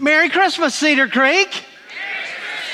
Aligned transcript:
Merry 0.00 0.28
Christmas, 0.28 0.76
Cedar 0.76 1.08
Creek. 1.08 1.48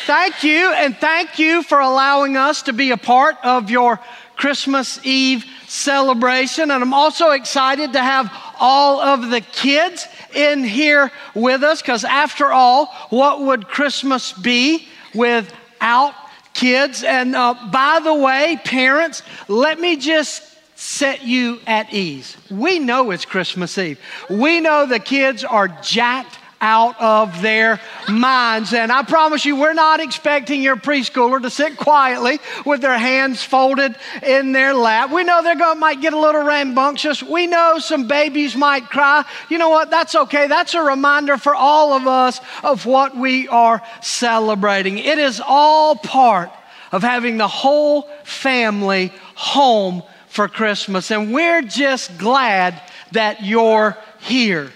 Thank 0.05 0.45
you, 0.45 0.73
and 0.75 0.95
thank 0.95 1.39
you 1.39 1.63
for 1.63 1.81
allowing 1.81 2.37
us 2.37 2.63
to 2.63 2.75
be 2.75 2.91
a 2.91 2.99
part 2.99 3.37
of 3.43 3.71
your 3.71 3.99
Christmas 4.37 5.01
Eve 5.07 5.47
celebration. 5.67 6.71
And 6.71 6.83
I'm 6.83 6.93
also 6.93 7.31
excited 7.31 7.95
to 7.95 8.01
have 8.01 8.31
all 8.61 9.01
of 9.01 9.31
the 9.31 9.41
kids 9.41 10.07
in 10.35 10.65
here 10.65 11.11
with 11.35 11.63
us 11.63 11.81
because, 11.81 12.05
after 12.05 12.53
all, 12.53 12.87
what 13.09 13.41
would 13.41 13.69
Christmas 13.69 14.33
be 14.33 14.87
without 15.15 16.15
kids? 16.53 17.05
And 17.05 17.35
uh, 17.35 17.55
by 17.73 18.01
the 18.05 18.15
way, 18.15 18.61
parents, 18.65 19.23
let 19.49 19.81
me 19.81 19.97
just 19.97 20.43
set 20.77 21.25
you 21.25 21.61
at 21.67 21.95
ease. 21.95 22.37
We 22.51 22.81
know 22.81 23.13
it's 23.13 23.25
Christmas 23.25 23.79
Eve. 23.79 23.99
We 24.29 24.61
know 24.61 24.85
the 24.85 24.99
kids 24.99 25.43
are 25.43 25.69
jacked 25.69 26.39
out 26.65 26.99
of 26.99 27.43
their 27.43 27.79
minds. 28.09 28.73
And 28.73 28.91
I 28.91 29.03
promise 29.03 29.45
you, 29.45 29.55
we're 29.55 29.75
not 29.75 30.01
expecting 30.01 30.63
your 30.63 30.77
preschooler 30.77 31.43
to 31.43 31.51
sit 31.51 31.77
quietly 31.77 32.41
with 32.65 32.81
their 32.81 32.97
hands 32.97 33.43
folded 33.43 33.95
in 34.23 34.53
their 34.53 34.73
lap. 34.73 35.13
We 35.13 35.25
know 35.25 35.43
they're 35.43 35.57
going 35.57 35.79
might 35.79 36.01
get 36.01 36.15
a 36.15 36.19
little 36.19 36.43
rambunctious. 36.43 37.23
We 37.23 37.47
know 37.47 37.79
some 37.79 38.09
babies 38.09 38.57
might 38.57 38.89
cry. 38.89 39.27
You 39.51 39.59
know 39.59 39.69
what? 39.69 39.91
That's 39.91 40.15
okay. 40.15 40.47
That's 40.47 40.73
a 40.73 40.81
reminder 40.81 41.37
for 41.37 41.55
all 41.55 41.93
of 41.93 42.07
us 42.07 42.41
of 42.63 42.87
what 42.87 43.15
we 43.15 43.47
are 43.49 43.83
celebrating. 44.01 44.97
It 44.97 45.19
is 45.19 45.43
all 45.47 45.97
part 45.97 46.51
of 46.93 47.03
having 47.03 47.37
the 47.37 47.49
whole 47.49 48.09
family 48.25 49.13
home 49.35 50.03
for 50.29 50.49
Christmas. 50.49 51.11
And 51.11 51.35
we're 51.35 51.61
just 51.61 52.17
glad 52.17 52.81
that 53.13 53.45
you're 53.45 53.99
here. 54.21 54.73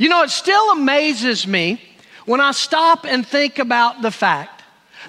You 0.00 0.08
know, 0.08 0.22
it 0.22 0.30
still 0.30 0.70
amazes 0.70 1.46
me 1.46 1.78
when 2.24 2.40
I 2.40 2.52
stop 2.52 3.04
and 3.04 3.26
think 3.26 3.58
about 3.58 4.00
the 4.00 4.10
fact 4.10 4.62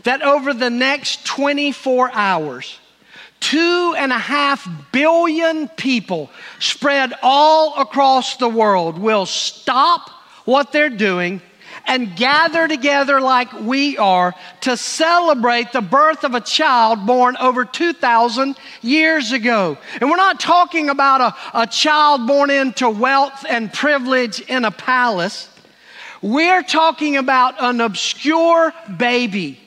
that 0.04 0.22
over 0.22 0.54
the 0.54 0.70
next 0.70 1.26
24 1.26 2.12
hours, 2.12 2.77
two 3.40 3.96
and 3.98 4.12
a 4.12 4.18
half 4.18 4.68
billion 4.91 5.70
people 5.70 6.29
spread 6.60 7.13
all 7.24 7.79
across 7.79 8.35
the 8.35 8.49
world 8.49 8.99
will 8.99 9.26
stop 9.26 10.10
what 10.43 10.74
they're 10.74 10.90
doing 10.90 11.41
and 11.85 12.15
gather 12.15 12.68
together 12.68 13.20
like 13.20 13.51
we 13.54 13.98
are 13.98 14.34
to 14.62 14.77
celebrate 14.77 15.71
the 15.71 15.82
birth 15.82 16.23
of 16.23 16.35
a 16.35 16.41
child 16.41 17.05
born 17.05 17.35
over 17.38 17.65
2,000 17.65 18.57
years 18.82 19.32
ago. 19.32 19.77
And 19.99 20.10
we're 20.10 20.18
not 20.18 20.40
talking 20.40 20.90
about 20.90 21.21
a, 21.21 21.62
a 21.62 21.68
child 21.68 22.27
born 22.27 22.49
into 22.49 22.90
wealth 22.90 23.46
and 23.48 23.71
privilege 23.71 24.40
in 24.41 24.65
a 24.65 24.71
palace. 24.71 25.49
We're 26.21 26.63
talking 26.63 27.18
about 27.18 27.55
an 27.62 27.82
obscure 27.82 28.73
baby, 28.98 29.60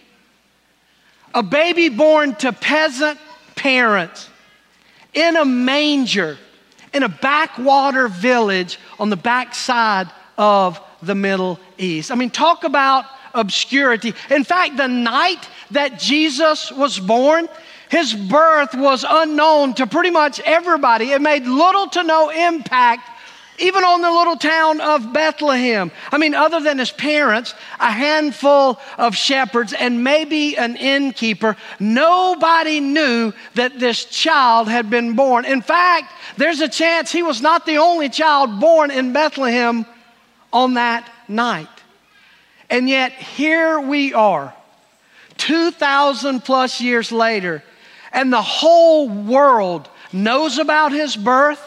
a 1.35 1.43
baby 1.43 1.89
born 1.89 2.35
to 2.37 2.53
peasant 2.53 3.19
parents 3.57 4.29
in 5.13 5.37
a 5.37 5.45
manger 5.45 6.39
in 6.95 7.03
a 7.03 7.09
backwater 7.09 8.09
village 8.09 8.79
on 8.99 9.11
the 9.11 9.17
backside 9.17 10.09
of 10.39 10.81
the 11.07 11.15
Middle 11.15 11.59
East. 11.79 12.11
I 12.11 12.15
mean, 12.15 12.31
talk 12.31 12.65
about 12.65 13.05
obscurity. 13.35 14.15
In 14.31 14.45
fact, 14.45 14.77
the 14.77 14.89
night 14.89 15.49
that 15.73 15.99
Jesus 15.99 16.71
was 16.71 16.99
born, 16.99 17.49
his 17.91 18.15
birth 18.15 18.75
was 18.75 19.05
unknown 19.09 19.75
to 19.75 19.87
pretty 19.87 20.11
much 20.11 20.41
everybody. 20.41 21.11
It 21.11 21.21
made 21.21 21.47
little 21.47 21.89
to 21.89 22.03
no 22.03 22.31
impact 22.31 23.11
even 23.59 23.85
on 23.85 24.01
the 24.03 24.11
little 24.11 24.37
town 24.37 24.81
of 24.81 25.13
Bethlehem. 25.13 25.91
I 26.11 26.19
mean, 26.19 26.35
other 26.35 26.61
than 26.61 26.79
his 26.79 26.91
parents, 26.91 27.55
a 27.79 27.91
handful 27.91 28.81
of 28.99 29.15
shepherds, 29.15 29.73
and 29.73 30.03
maybe 30.03 30.57
an 30.57 30.77
innkeeper, 30.77 31.57
nobody 31.79 32.81
knew 32.81 33.33
that 33.55 33.79
this 33.79 34.05
child 34.07 34.69
had 34.69 34.91
been 34.91 35.15
born. 35.15 35.45
In 35.45 35.63
fact, 35.63 36.13
there's 36.37 36.61
a 36.61 36.69
chance 36.69 37.13
he 37.13 37.23
was 37.23 37.41
not 37.41 37.65
the 37.65 37.77
only 37.77 38.09
child 38.09 38.59
born 38.61 38.91
in 38.91 39.13
Bethlehem 39.13 39.87
on 40.55 40.75
that 40.75 41.11
night. 41.29 41.69
And 42.71 42.89
yet, 42.89 43.13
here 43.13 43.79
we 43.79 44.15
are, 44.15 44.55
2,000 45.37 46.41
plus 46.43 46.81
years 46.81 47.13
later, 47.13 47.63
and 48.13 48.33
the 48.33 48.41
whole 48.41 49.09
world 49.09 49.89
knows 50.13 50.59
about 50.59 50.93
his 50.93 51.17
birth, 51.17 51.61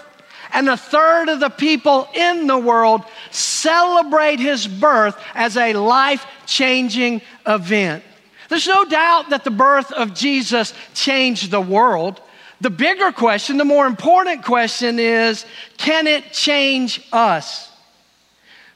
and 0.53 0.69
a 0.69 0.77
third 0.77 1.27
of 1.27 1.41
the 1.41 1.49
people 1.49 2.07
in 2.15 2.47
the 2.47 2.57
world 2.57 3.03
celebrate 3.29 4.39
his 4.39 4.65
birth 4.65 5.21
as 5.35 5.57
a 5.57 5.73
life 5.73 6.25
changing 6.45 7.21
event. 7.45 8.03
There's 8.47 8.67
no 8.67 8.85
doubt 8.85 9.31
that 9.31 9.43
the 9.43 9.51
birth 9.51 9.91
of 9.91 10.13
Jesus 10.13 10.73
changed 10.93 11.51
the 11.51 11.61
world. 11.61 12.21
The 12.61 12.69
bigger 12.69 13.11
question, 13.11 13.57
the 13.57 13.65
more 13.65 13.85
important 13.85 14.45
question 14.45 14.97
is 14.97 15.45
can 15.77 16.07
it 16.07 16.31
change 16.31 17.05
us? 17.11 17.69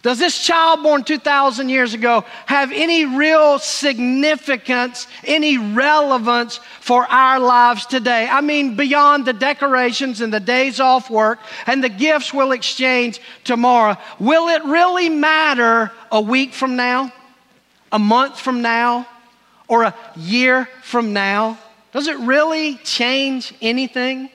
Does 0.01 0.17
this 0.17 0.43
child 0.43 0.81
born 0.81 1.03
2,000 1.03 1.69
years 1.69 1.93
ago 1.93 2.25
have 2.47 2.71
any 2.71 3.05
real 3.05 3.59
significance, 3.59 5.05
any 5.23 5.59
relevance 5.59 6.59
for 6.79 7.05
our 7.05 7.39
lives 7.39 7.85
today? 7.85 8.27
I 8.27 8.41
mean, 8.41 8.75
beyond 8.75 9.25
the 9.25 9.33
decorations 9.33 10.21
and 10.21 10.33
the 10.33 10.39
days 10.39 10.79
off 10.79 11.11
work 11.11 11.37
and 11.67 11.83
the 11.83 11.89
gifts 11.89 12.33
we'll 12.33 12.51
exchange 12.51 13.21
tomorrow, 13.43 13.95
will 14.19 14.47
it 14.47 14.63
really 14.65 15.09
matter 15.09 15.91
a 16.11 16.19
week 16.19 16.53
from 16.53 16.75
now, 16.75 17.13
a 17.91 17.99
month 17.99 18.39
from 18.39 18.63
now, 18.63 19.07
or 19.67 19.83
a 19.83 19.95
year 20.15 20.67
from 20.81 21.13
now? 21.13 21.59
Does 21.91 22.07
it 22.07 22.17
really 22.17 22.77
change 22.77 23.53
anything? 23.61 24.31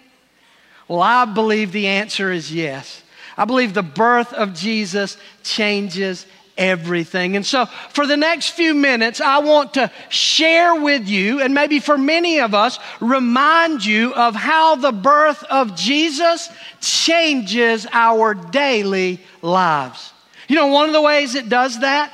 Well, 0.87 1.03
I 1.03 1.25
believe 1.25 1.73
the 1.73 1.89
answer 1.89 2.31
is 2.31 2.55
yes. 2.55 3.03
I 3.37 3.45
believe 3.45 3.75
the 3.75 3.83
birth 3.83 4.33
of 4.33 4.55
Jesus 4.55 5.17
changes 5.43 6.27
everything. 6.57 7.37
And 7.37 7.45
so, 7.45 7.67
for 7.91 8.07
the 8.07 8.17
next 8.17 8.51
few 8.51 8.75
minutes, 8.75 9.21
I 9.21 9.39
want 9.39 9.75
to 9.75 9.91
share 10.09 10.81
with 10.81 11.07
you, 11.07 11.41
and 11.41 11.53
maybe 11.53 11.81
for 11.81 11.99
many 11.99 12.41
of 12.41 12.55
us, 12.55 12.79
remind 13.01 13.85
you 13.85 14.15
of 14.15 14.35
how 14.35 14.77
the 14.77 14.93
birth 14.93 15.43
of 15.45 15.77
Jesus 15.77 16.49
changes 16.81 17.87
our 17.93 18.35
daily 18.35 19.21
lives. 19.43 20.13
You 20.49 20.57
know, 20.57 20.69
one 20.69 20.87
of 20.87 20.93
the 20.93 21.03
ways 21.03 21.35
it 21.35 21.49
does 21.49 21.81
that 21.81 22.13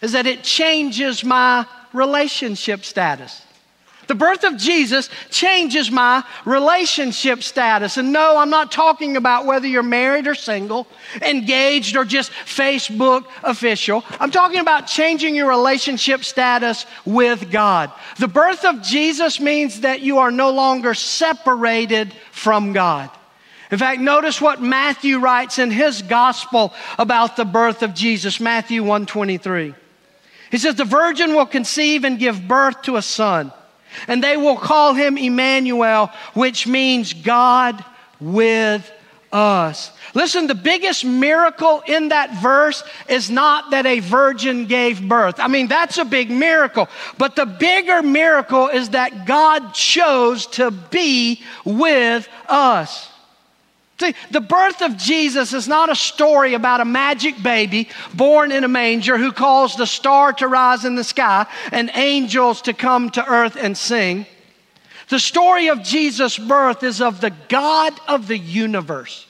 is 0.00 0.12
that 0.12 0.26
it 0.26 0.42
changes 0.42 1.24
my 1.24 1.66
relationship 1.92 2.84
status. 2.84 3.42
The 4.12 4.18
birth 4.18 4.44
of 4.44 4.58
Jesus 4.58 5.08
changes 5.30 5.90
my 5.90 6.22
relationship 6.44 7.42
status. 7.42 7.96
And 7.96 8.12
no, 8.12 8.36
I'm 8.36 8.50
not 8.50 8.70
talking 8.70 9.16
about 9.16 9.46
whether 9.46 9.66
you're 9.66 9.82
married 9.82 10.26
or 10.26 10.34
single, 10.34 10.86
engaged 11.22 11.96
or 11.96 12.04
just 12.04 12.30
Facebook 12.44 13.24
official. 13.42 14.04
I'm 14.20 14.30
talking 14.30 14.60
about 14.60 14.86
changing 14.86 15.34
your 15.34 15.48
relationship 15.48 16.24
status 16.24 16.84
with 17.06 17.50
God. 17.50 17.90
The 18.18 18.28
birth 18.28 18.66
of 18.66 18.82
Jesus 18.82 19.40
means 19.40 19.80
that 19.80 20.02
you 20.02 20.18
are 20.18 20.30
no 20.30 20.50
longer 20.50 20.92
separated 20.92 22.12
from 22.32 22.74
God. 22.74 23.08
In 23.70 23.78
fact, 23.78 24.02
notice 24.02 24.42
what 24.42 24.60
Matthew 24.60 25.20
writes 25.20 25.58
in 25.58 25.70
his 25.70 26.02
gospel 26.02 26.74
about 26.98 27.36
the 27.36 27.46
birth 27.46 27.82
of 27.82 27.94
Jesus, 27.94 28.40
Matthew 28.40 28.82
123. 28.82 29.74
He 30.50 30.58
says, 30.58 30.74
The 30.74 30.84
virgin 30.84 31.34
will 31.34 31.46
conceive 31.46 32.04
and 32.04 32.18
give 32.18 32.46
birth 32.46 32.82
to 32.82 32.96
a 32.96 33.02
son 33.02 33.54
and 34.08 34.22
they 34.22 34.36
will 34.36 34.56
call 34.56 34.94
him 34.94 35.16
Emmanuel, 35.16 36.10
which 36.34 36.66
means 36.66 37.12
God 37.12 37.84
with 38.20 38.90
us. 39.32 39.90
Listen, 40.14 40.46
the 40.46 40.54
biggest 40.54 41.04
miracle 41.04 41.82
in 41.86 42.08
that 42.08 42.42
verse 42.42 42.82
is 43.08 43.30
not 43.30 43.70
that 43.70 43.86
a 43.86 44.00
virgin 44.00 44.66
gave 44.66 45.06
birth. 45.08 45.36
I 45.38 45.48
mean, 45.48 45.68
that's 45.68 45.96
a 45.96 46.04
big 46.04 46.30
miracle. 46.30 46.88
But 47.16 47.34
the 47.34 47.46
bigger 47.46 48.02
miracle 48.02 48.68
is 48.68 48.90
that 48.90 49.26
God 49.26 49.72
chose 49.72 50.46
to 50.48 50.70
be 50.70 51.42
with 51.64 52.28
us. 52.48 53.08
See, 54.02 54.16
the 54.32 54.40
birth 54.40 54.82
of 54.82 54.96
Jesus 54.96 55.52
is 55.52 55.68
not 55.68 55.88
a 55.88 55.94
story 55.94 56.54
about 56.54 56.80
a 56.80 56.84
magic 56.84 57.40
baby 57.40 57.88
born 58.12 58.50
in 58.50 58.64
a 58.64 58.68
manger 58.68 59.16
who 59.16 59.30
caused 59.30 59.78
a 59.78 59.86
star 59.86 60.32
to 60.32 60.48
rise 60.48 60.84
in 60.84 60.96
the 60.96 61.04
sky 61.04 61.46
and 61.70 61.88
angels 61.94 62.62
to 62.62 62.72
come 62.72 63.10
to 63.10 63.24
earth 63.24 63.54
and 63.54 63.78
sing. 63.78 64.26
The 65.08 65.20
story 65.20 65.68
of 65.68 65.84
Jesus' 65.84 66.36
birth 66.36 66.82
is 66.82 67.00
of 67.00 67.20
the 67.20 67.32
God 67.48 67.92
of 68.08 68.26
the 68.26 68.38
universe 68.38 69.28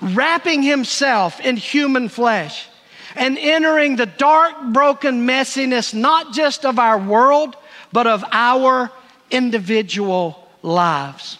wrapping 0.00 0.62
himself 0.62 1.38
in 1.40 1.58
human 1.58 2.08
flesh 2.08 2.68
and 3.16 3.36
entering 3.36 3.96
the 3.96 4.06
dark, 4.06 4.54
broken 4.72 5.26
messiness, 5.26 5.92
not 5.92 6.32
just 6.32 6.64
of 6.64 6.78
our 6.78 6.98
world, 6.98 7.54
but 7.92 8.06
of 8.06 8.24
our 8.32 8.90
individual 9.30 10.48
lives. 10.62 11.36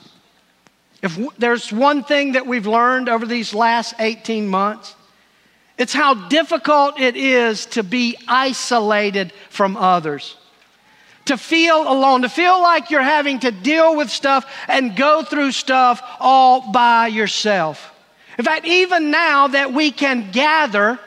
If 1.06 1.38
there's 1.38 1.72
one 1.72 2.02
thing 2.02 2.32
that 2.32 2.48
we've 2.48 2.66
learned 2.66 3.08
over 3.08 3.26
these 3.26 3.54
last 3.54 3.94
18 4.00 4.48
months, 4.48 4.96
It's 5.78 5.92
how 5.92 6.14
difficult 6.28 6.98
it 6.98 7.16
is 7.16 7.66
to 7.66 7.82
be 7.82 8.16
isolated 8.26 9.32
from 9.50 9.76
others, 9.76 10.36
to 11.26 11.36
feel 11.36 11.82
alone, 11.82 12.22
to 12.22 12.28
feel 12.28 12.62
like 12.62 12.90
you're 12.90 13.02
having 13.02 13.40
to 13.40 13.50
deal 13.50 13.94
with 13.94 14.10
stuff 14.10 14.50
and 14.68 14.96
go 14.96 15.22
through 15.22 15.52
stuff 15.52 16.00
all 16.18 16.72
by 16.72 17.08
yourself. 17.08 17.92
In 18.38 18.44
fact, 18.44 18.64
even 18.64 19.10
now 19.10 19.48
that 19.48 19.72
we 19.72 19.90
can 19.90 20.30
gather, 20.30 20.98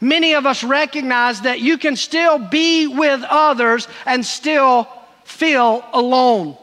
many 0.00 0.34
of 0.34 0.44
us 0.44 0.64
recognize 0.64 1.42
that 1.42 1.60
you 1.60 1.78
can 1.78 1.94
still 1.94 2.38
be 2.38 2.88
with 2.88 3.22
others 3.28 3.86
and 4.06 4.26
still 4.26 4.88
feel 5.24 5.84
alone. 5.92 6.56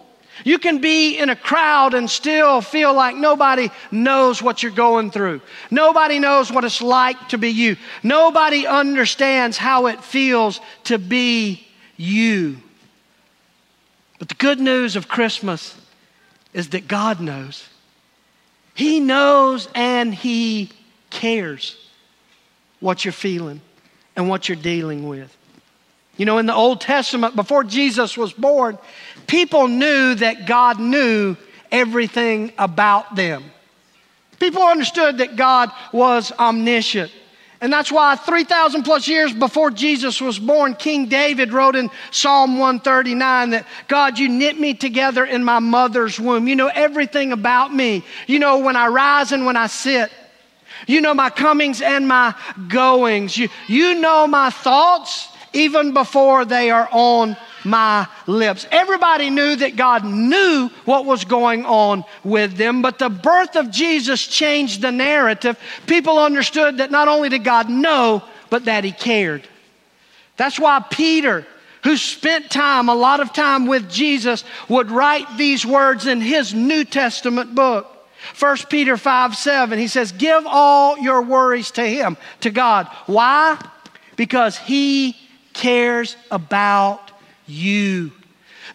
You 0.44 0.60
can 0.60 0.80
be 0.80 1.18
in 1.18 1.30
a 1.30 1.36
crowd 1.36 1.94
and 1.94 2.10
still 2.10 2.62
feel 2.62 2.94
like 2.94 3.16
nobody 3.16 3.70
knows 3.92 4.42
what 4.42 4.64
you're 4.64 4.72
going 4.72 5.12
through. 5.12 5.42
Nobody 5.70 6.20
knows 6.20 6.52
what 6.52 6.64
it's 6.64 6.82
like 6.82 7.30
to 7.30 7.38
be 7.38 7.50
you. 7.50 7.78
Nobody 8.04 8.66
understands 8.66 9.58
how 9.58 9.88
it 9.88 10.04
feels 10.04 10.60
to 10.86 10.98
be 10.98 11.68
you. 11.98 12.58
But 14.20 14.30
the 14.30 14.36
good 14.36 14.60
news 14.60 14.96
of 14.96 15.08
Christmas 15.08 15.76
is 16.54 16.70
that 16.70 16.88
God 16.88 17.20
knows. 17.20 17.68
He 18.74 19.00
knows 19.00 19.68
and 19.76 20.14
He 20.14 20.72
cares 21.10 21.76
what 22.80 23.06
you're 23.06 23.12
feeling 23.12 23.62
and 24.16 24.28
what 24.28 24.50
you're 24.50 24.56
dealing 24.56 25.08
with. 25.08 25.36
You 26.22 26.26
know, 26.26 26.38
in 26.38 26.46
the 26.46 26.54
Old 26.54 26.82
Testament, 26.82 27.36
before 27.36 27.64
Jesus 27.64 28.16
was 28.16 28.32
born, 28.32 28.78
people 29.26 29.68
knew 29.68 30.14
that 30.14 30.46
God 30.46 30.80
knew 30.80 31.36
everything 31.72 32.54
about 32.60 33.16
them. 33.16 33.44
People 34.40 34.62
understood 34.62 35.18
that 35.18 35.36
God 35.36 35.72
was 35.92 36.32
omniscient. 36.34 37.12
And 37.60 37.74
that's 37.74 37.92
why 37.92 38.16
3,000 38.18 38.84
plus 38.84 39.08
years 39.08 39.34
before 39.34 39.72
Jesus 39.72 40.22
was 40.22 40.38
born, 40.38 40.76
King 40.76 41.08
David 41.08 41.54
wrote 41.54 41.76
in 41.76 41.90
Psalm 42.12 42.60
139 42.60 43.50
that 43.50 43.66
God, 43.88 44.20
you 44.20 44.30
knit 44.30 44.60
me 44.60 44.76
together 44.76 45.26
in 45.26 45.44
my 45.44 45.58
mother's 45.58 46.20
womb. 46.20 46.48
You 46.48 46.56
know 46.56 46.68
everything 46.72 47.32
about 47.32 47.74
me. 47.74 48.04
You 48.28 48.38
know 48.38 48.60
when 48.60 48.76
I 48.76 48.90
rise 48.90 49.32
and 49.32 49.48
when 49.48 49.58
I 49.58 49.66
sit. 49.66 50.12
You 50.86 51.02
know 51.02 51.16
my 51.16 51.32
comings 51.32 51.82
and 51.82 52.08
my 52.08 52.36
goings. 52.68 53.36
You, 53.36 53.50
you 53.66 53.96
know 53.96 54.28
my 54.28 54.52
thoughts 54.52 55.30
even 55.53 55.94
before 55.94 56.45
they 56.45 56.69
are 56.69 56.88
on 56.92 57.36
my 57.63 58.07
lips. 58.27 58.65
Everybody 58.71 59.30
knew 59.30 59.56
that 59.56 59.75
God 59.75 60.03
knew 60.06 60.69
what 60.86 61.06
was 61.06 61.25
going 61.25 61.65
on 61.65 62.03
with 62.24 62.56
them, 62.56 62.81
but 62.81 63.00
the 63.00 63.09
birth 63.09 63.56
of 63.56 63.71
Jesus 63.71 64.25
changed 64.25 64.81
the 64.81 64.92
narrative. 64.92 65.59
People 65.88 66.18
understood 66.19 66.77
that 66.77 66.92
not 66.92 67.07
only 67.07 67.30
did 67.30 67.44
God 67.44 67.69
know, 67.69 68.24
but 68.50 68.65
that 68.65 68.83
He 68.83 68.92
cared. 68.92 69.48
That's 70.38 70.59
why 70.59 70.83
Peter, 70.89 71.45
who 71.83 71.98
spent 71.98 72.50
time, 72.50 72.89
a 72.89 72.95
lot 72.95 73.19
of 73.19 73.33
time 73.33 73.68
with 73.68 73.89
Jesus, 73.89 74.44
would 74.69 74.89
write 74.89 75.38
these 75.38 75.65
words 75.65 76.07
in 76.07 76.21
his 76.21 76.53
New 76.53 76.83
Testament 76.83 77.53
book. 77.53 77.88
1 78.39 78.57
Peter 78.69 78.98
5 78.98 79.36
7, 79.36 79.80
he 79.80 79.88
says, 79.88 80.12
Give 80.12 80.44
all 80.45 80.98
your 80.98 81.24
worries 81.24 81.71
to 81.71 81.83
Him, 81.83 82.18
to 82.42 82.51
God. 82.51 82.88
Why? 83.07 83.59
Because 84.15 84.57
He 84.57 85.15
cares 85.53 86.15
about 86.30 87.12
you. 87.48 88.12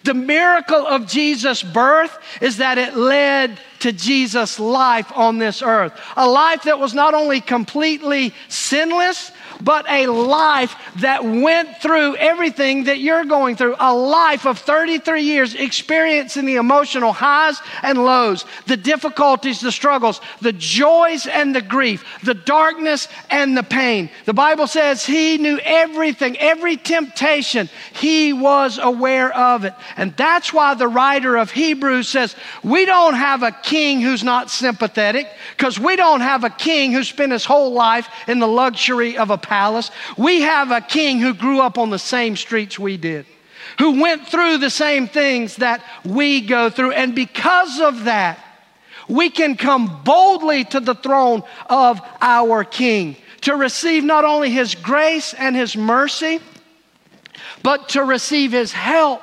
The 0.05 0.15
miracle 0.15 0.87
of 0.87 1.09
Jesus' 1.09 1.63
birth 1.63 2.17
is 2.41 2.59
that 2.59 2.79
it 2.79 2.97
led 2.97 3.59
to 3.81 3.91
Jesus' 3.91 4.61
life 4.61 5.11
on 5.15 5.39
this 5.39 5.63
earth. 5.63 5.93
A 6.17 6.29
life 6.29 6.63
that 6.63 6.79
was 6.79 6.95
not 6.95 7.13
only 7.13 7.41
completely 7.41 8.33
sinless, 8.49 9.33
but 9.61 9.89
a 9.89 10.07
life 10.07 10.75
that 10.97 11.25
went 11.25 11.79
through 11.79 12.17
everything 12.17 12.85
that 12.85 12.99
you're 12.99 13.25
going 13.25 13.57
through. 13.57 13.77
A 13.79 13.95
life 13.95 14.47
of 14.47 14.59
33 14.59 15.23
years 15.23 15.55
experiencing 15.55 16.47
the 16.47 16.57
emotional 16.57 17.13
highs 17.13 17.61
and 17.83 18.05
lows, 18.05 18.45
the 18.67 18.77
difficulties, 18.77 19.61
the 19.61 19.73
struggles, 19.73 20.21
the 20.41 20.53
joys 20.53 21.27
and 21.27 21.55
the 21.55 21.63
grief, 21.63 22.05
the 22.23 22.35
darkness 22.35 23.09
and 23.31 23.57
the 23.57 23.63
pain. 23.63 24.11
The 24.25 24.35
Bible 24.35 24.67
says 24.67 25.05
he 25.05 25.39
knew 25.39 25.59
everything, 25.63 26.37
every 26.39 26.77
temptation, 26.77 27.69
he 27.93 28.33
was 28.33 28.79
aware 28.79 29.35
of 29.35 29.65
it. 29.65 29.75
And 29.97 30.17
that's 30.17 30.53
why 30.53 30.75
the 30.75 30.89
writer 30.89 31.37
of 31.37 31.51
Hebrews 31.51 32.09
says, 32.09 32.37
We 32.63 32.85
don't 32.85 33.15
have 33.15 33.43
a 33.43 33.53
king 33.53 34.01
who's 34.01 34.25
not 34.25 34.51
sympathetic 34.51 35.29
because 35.57 35.79
we 35.79 35.97
don't 35.97 36.21
have 36.21 36.45
a 36.45 36.51
king 36.51 36.93
who 36.93 37.05
spent 37.05 37.33
his 37.33 37.45
whole 37.45 37.73
life 37.73 38.09
in 38.29 38.39
the 38.39 38.49
luxury 38.49 39.17
of 39.17 39.31
a 39.31 39.39
palace. 39.47 39.91
We 40.17 40.43
have 40.43 40.71
a 40.71 40.81
king 40.81 41.21
who 41.21 41.35
grew 41.35 41.61
up 41.61 41.79
on 41.79 41.91
the 41.91 41.99
same 41.99 42.37
streets 42.37 42.79
we 42.79 42.97
did, 42.97 43.27
who 43.79 44.01
went 44.01 44.27
through 44.29 44.59
the 44.59 44.71
same 44.71 45.09
things 45.09 45.57
that 45.57 45.83
we 46.05 46.41
go 46.41 46.71
through. 46.71 46.93
And 46.93 47.15
because 47.15 47.81
of 47.81 48.05
that, 48.05 48.39
we 49.09 49.31
can 49.31 49.57
come 49.57 50.03
boldly 50.05 50.65
to 50.65 50.81
the 50.81 50.95
throne 50.95 51.43
of 51.69 52.01
our 52.21 52.65
king 52.65 53.17
to 53.43 53.55
receive 53.55 54.03
not 54.03 54.25
only 54.25 54.51
his 54.51 54.75
grace 54.75 55.33
and 55.35 55.55
his 55.55 55.77
mercy, 55.77 56.41
but 57.63 57.91
to 57.91 58.03
receive 58.03 58.53
his 58.53 58.73
help 58.73 59.23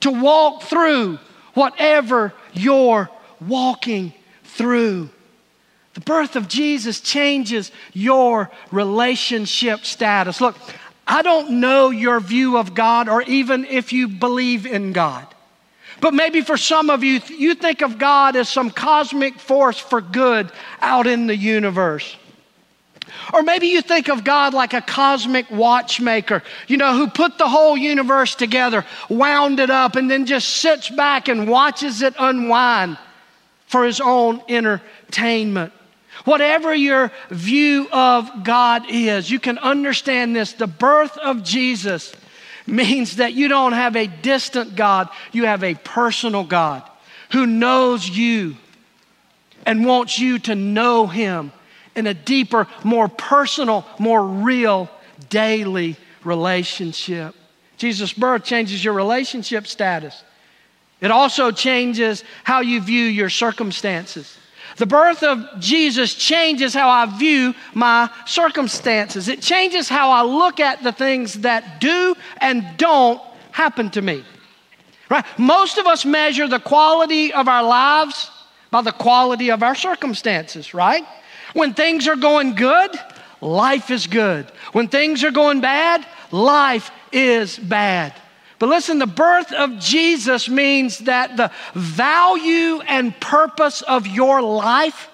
to 0.00 0.10
walk 0.10 0.62
through 0.62 1.18
whatever 1.54 2.34
you're 2.52 3.08
walking 3.40 4.12
through. 4.44 5.08
The 5.94 6.00
birth 6.00 6.36
of 6.36 6.48
Jesus 6.48 7.00
changes 7.00 7.70
your 7.92 8.50
relationship 8.72 9.84
status. 9.84 10.40
Look, 10.40 10.56
I 11.06 11.22
don't 11.22 11.60
know 11.60 11.90
your 11.90 12.18
view 12.20 12.58
of 12.58 12.74
God 12.74 13.08
or 13.08 13.22
even 13.22 13.64
if 13.64 13.92
you 13.92 14.08
believe 14.08 14.66
in 14.66 14.92
God. 14.92 15.26
But 16.00 16.12
maybe 16.12 16.40
for 16.40 16.56
some 16.56 16.90
of 16.90 17.04
you, 17.04 17.20
you 17.28 17.54
think 17.54 17.80
of 17.80 17.98
God 17.98 18.36
as 18.36 18.48
some 18.48 18.70
cosmic 18.70 19.38
force 19.38 19.78
for 19.78 20.00
good 20.00 20.50
out 20.80 21.06
in 21.06 21.28
the 21.28 21.36
universe. 21.36 22.16
Or 23.32 23.42
maybe 23.42 23.68
you 23.68 23.80
think 23.80 24.08
of 24.08 24.24
God 24.24 24.54
like 24.54 24.74
a 24.74 24.80
cosmic 24.80 25.48
watchmaker, 25.50 26.42
you 26.66 26.76
know, 26.76 26.96
who 26.96 27.06
put 27.06 27.38
the 27.38 27.48
whole 27.48 27.76
universe 27.76 28.34
together, 28.34 28.84
wound 29.08 29.60
it 29.60 29.70
up, 29.70 29.94
and 29.94 30.10
then 30.10 30.26
just 30.26 30.48
sits 30.48 30.90
back 30.90 31.28
and 31.28 31.48
watches 31.48 32.02
it 32.02 32.14
unwind 32.18 32.98
for 33.66 33.84
his 33.84 34.00
own 34.00 34.42
entertainment. 34.48 35.72
Whatever 36.24 36.74
your 36.74 37.12
view 37.30 37.88
of 37.90 38.44
God 38.44 38.84
is, 38.88 39.30
you 39.30 39.40
can 39.40 39.58
understand 39.58 40.34
this. 40.34 40.52
The 40.52 40.66
birth 40.66 41.16
of 41.18 41.42
Jesus 41.42 42.14
means 42.66 43.16
that 43.16 43.34
you 43.34 43.48
don't 43.48 43.72
have 43.72 43.96
a 43.96 44.06
distant 44.06 44.76
God, 44.76 45.08
you 45.32 45.44
have 45.44 45.62
a 45.64 45.74
personal 45.74 46.44
God 46.44 46.82
who 47.32 47.46
knows 47.46 48.08
you 48.08 48.56
and 49.66 49.84
wants 49.84 50.18
you 50.18 50.38
to 50.40 50.54
know 50.54 51.06
him 51.06 51.52
in 51.96 52.06
a 52.06 52.14
deeper, 52.14 52.66
more 52.82 53.08
personal, 53.08 53.84
more 53.98 54.24
real 54.24 54.88
daily 55.30 55.96
relationship. 56.22 57.34
Jesus' 57.76 58.12
birth 58.12 58.44
changes 58.44 58.84
your 58.84 58.94
relationship 58.94 59.66
status. 59.66 60.22
It 61.00 61.10
also 61.10 61.50
changes 61.50 62.24
how 62.44 62.60
you 62.60 62.80
view 62.80 63.04
your 63.04 63.28
circumstances. 63.28 64.38
The 64.76 64.86
birth 64.86 65.22
of 65.22 65.60
Jesus 65.60 66.14
changes 66.14 66.74
how 66.74 66.88
I 66.88 67.06
view 67.18 67.54
my 67.74 68.10
circumstances. 68.26 69.28
It 69.28 69.40
changes 69.40 69.88
how 69.88 70.10
I 70.10 70.22
look 70.22 70.58
at 70.58 70.82
the 70.82 70.92
things 70.92 71.34
that 71.40 71.80
do 71.80 72.16
and 72.38 72.64
don't 72.76 73.20
happen 73.52 73.90
to 73.90 74.02
me. 74.02 74.24
Right? 75.08 75.24
Most 75.38 75.78
of 75.78 75.86
us 75.86 76.04
measure 76.04 76.48
the 76.48 76.58
quality 76.58 77.32
of 77.32 77.46
our 77.46 77.62
lives 77.62 78.30
by 78.70 78.82
the 78.82 78.92
quality 78.92 79.50
of 79.50 79.62
our 79.62 79.76
circumstances, 79.76 80.74
right? 80.74 81.04
When 81.52 81.74
things 81.74 82.08
are 82.08 82.16
going 82.16 82.56
good, 82.56 82.90
life 83.40 83.90
is 83.90 84.08
good. 84.08 84.50
When 84.72 84.88
things 84.88 85.22
are 85.22 85.30
going 85.30 85.60
bad, 85.60 86.04
life 86.32 86.90
is 87.12 87.56
bad. 87.56 88.12
But 88.64 88.70
listen, 88.70 88.98
the 88.98 89.06
birth 89.06 89.52
of 89.52 89.78
Jesus 89.78 90.48
means 90.48 91.00
that 91.00 91.36
the 91.36 91.50
value 91.74 92.80
and 92.80 93.14
purpose 93.20 93.82
of 93.82 94.06
your 94.06 94.40
life 94.40 95.10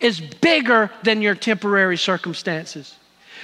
is 0.00 0.18
bigger 0.18 0.90
than 1.02 1.20
your 1.20 1.34
temporary 1.34 1.98
circumstances. 1.98 2.94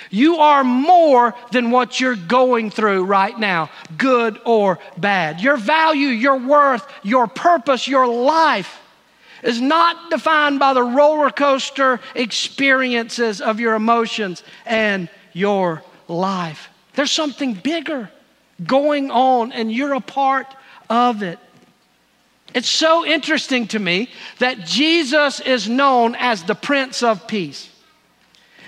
You 0.08 0.36
are 0.36 0.64
more 0.64 1.34
than 1.52 1.70
what 1.70 2.00
you're 2.00 2.16
going 2.16 2.70
through 2.70 3.04
right 3.04 3.38
now, 3.38 3.68
good 3.98 4.40
or 4.46 4.78
bad. 4.96 5.42
Your 5.42 5.58
value, 5.58 6.08
your 6.08 6.38
worth, 6.38 6.90
your 7.02 7.26
purpose, 7.26 7.86
your 7.86 8.06
life 8.06 8.80
is 9.42 9.60
not 9.60 10.08
defined 10.08 10.58
by 10.58 10.72
the 10.72 10.82
roller 10.82 11.28
coaster 11.28 12.00
experiences 12.14 13.42
of 13.42 13.60
your 13.60 13.74
emotions 13.74 14.42
and 14.64 15.10
your 15.34 15.82
life. 16.08 16.70
There's 16.94 17.12
something 17.12 17.52
bigger 17.52 18.10
going 18.64 19.10
on, 19.10 19.52
and 19.52 19.70
you're 19.70 19.94
a 19.94 20.00
part 20.00 20.46
of 20.88 21.22
it. 21.22 21.38
It's 22.54 22.70
so 22.70 23.04
interesting 23.04 23.66
to 23.68 23.78
me 23.78 24.08
that 24.38 24.60
Jesus 24.60 25.40
is 25.40 25.68
known 25.68 26.14
as 26.14 26.42
the 26.42 26.54
Prince 26.54 27.02
of 27.02 27.26
Peace. 27.26 27.68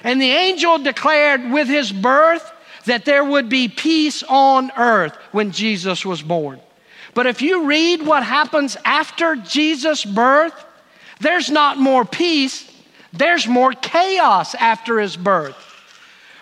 And 0.04 0.20
the 0.20 0.30
angel 0.30 0.78
declared 0.78 1.50
with 1.50 1.68
his 1.68 1.90
birth 1.90 2.52
that 2.84 3.04
there 3.04 3.24
would 3.24 3.48
be 3.48 3.68
peace 3.68 4.22
on 4.28 4.70
earth 4.76 5.16
when 5.32 5.52
Jesus 5.52 6.04
was 6.04 6.22
born. 6.22 6.60
But 7.14 7.26
if 7.26 7.42
you 7.42 7.64
read 7.66 8.04
what 8.04 8.22
happens 8.22 8.76
after 8.84 9.36
Jesus' 9.36 10.04
birth, 10.04 10.54
there's 11.20 11.50
not 11.50 11.78
more 11.78 12.04
peace, 12.04 12.70
there's 13.12 13.48
more 13.48 13.72
chaos 13.72 14.54
after 14.54 15.00
his 15.00 15.16
birth. 15.16 15.56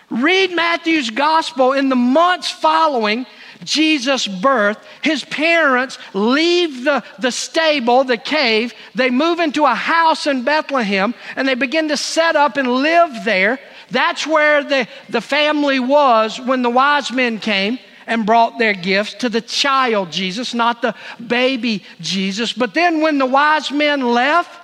Read 0.09 0.51
Matthew's 0.51 1.09
gospel 1.09 1.73
in 1.73 1.89
the 1.89 1.95
months 1.95 2.49
following 2.49 3.25
Jesus' 3.63 4.27
birth. 4.27 4.77
His 5.01 5.23
parents 5.23 5.97
leave 6.13 6.83
the, 6.83 7.03
the 7.19 7.31
stable, 7.31 8.03
the 8.03 8.17
cave. 8.17 8.73
They 8.95 9.09
move 9.09 9.39
into 9.39 9.65
a 9.65 9.75
house 9.75 10.27
in 10.27 10.43
Bethlehem 10.43 11.13
and 11.35 11.47
they 11.47 11.55
begin 11.55 11.89
to 11.89 11.97
set 11.97 12.35
up 12.35 12.57
and 12.57 12.67
live 12.67 13.25
there. 13.25 13.59
That's 13.89 14.27
where 14.27 14.63
the, 14.63 14.87
the 15.09 15.21
family 15.21 15.79
was 15.79 16.39
when 16.39 16.61
the 16.61 16.69
wise 16.69 17.11
men 17.11 17.39
came 17.39 17.79
and 18.05 18.25
brought 18.25 18.57
their 18.57 18.73
gifts 18.73 19.15
to 19.15 19.29
the 19.29 19.41
child 19.41 20.11
Jesus, 20.11 20.53
not 20.53 20.81
the 20.81 20.95
baby 21.25 21.83
Jesus. 21.99 22.53
But 22.53 22.73
then 22.73 23.01
when 23.01 23.17
the 23.17 23.25
wise 23.25 23.69
men 23.71 24.01
left, 24.01 24.61